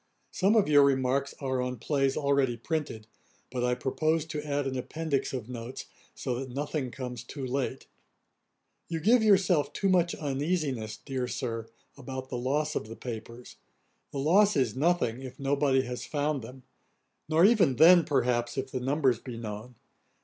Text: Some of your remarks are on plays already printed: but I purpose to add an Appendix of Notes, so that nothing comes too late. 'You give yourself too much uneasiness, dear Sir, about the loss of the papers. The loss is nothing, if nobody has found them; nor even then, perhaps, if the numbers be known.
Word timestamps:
Some 0.31 0.55
of 0.55 0.67
your 0.67 0.81
remarks 0.83 1.35
are 1.39 1.61
on 1.61 1.77
plays 1.77 2.17
already 2.17 2.57
printed: 2.57 3.05
but 3.51 3.63
I 3.63 3.75
purpose 3.75 4.25
to 4.25 4.41
add 4.43 4.65
an 4.65 4.75
Appendix 4.75 5.31
of 5.31 5.47
Notes, 5.47 5.85
so 6.15 6.39
that 6.39 6.49
nothing 6.49 6.89
comes 6.89 7.23
too 7.23 7.45
late. 7.45 7.85
'You 8.89 8.99
give 8.99 9.21
yourself 9.21 9.71
too 9.73 9.89
much 9.89 10.15
uneasiness, 10.15 10.97
dear 10.97 11.27
Sir, 11.27 11.67
about 11.97 12.29
the 12.29 12.35
loss 12.37 12.73
of 12.73 12.87
the 12.87 12.95
papers. 12.95 13.57
The 14.11 14.17
loss 14.17 14.57
is 14.57 14.75
nothing, 14.75 15.21
if 15.21 15.39
nobody 15.39 15.83
has 15.83 16.03
found 16.03 16.41
them; 16.41 16.63
nor 17.29 17.45
even 17.45 17.75
then, 17.75 18.03
perhaps, 18.03 18.57
if 18.57 18.71
the 18.71 18.79
numbers 18.79 19.19
be 19.19 19.37
known. 19.37 19.75